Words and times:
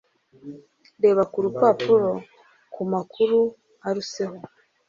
reba 1.03 1.23
ku 1.31 1.37
rupapuro 1.45 2.09
ku 2.73 2.81
makuru 2.91 3.39
aruseho 3.87 4.37